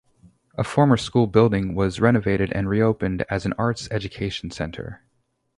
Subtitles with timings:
[0.57, 5.03] A former school building was renovated and reopened as an arts education center.